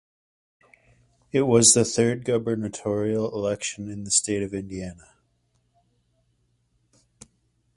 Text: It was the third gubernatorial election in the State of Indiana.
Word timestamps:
It 1.31 1.43
was 1.43 1.75
the 1.75 1.85
third 1.85 2.25
gubernatorial 2.25 3.31
election 3.35 3.87
in 3.87 4.03
the 4.03 4.09
State 4.09 4.41
of 4.41 4.51
Indiana. 4.51 5.13